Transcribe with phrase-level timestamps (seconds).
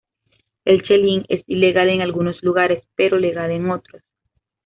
[0.65, 4.01] El chelín es ilegal en algunos lugares, pero legal en otros.